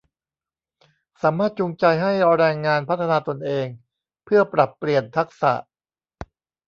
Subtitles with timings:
[1.21, 3.67] สามารถจูงใจให้แรงงานพัฒนาตนเอง
[4.25, 5.53] เพื่อปรับเปลี่ยนทักษะ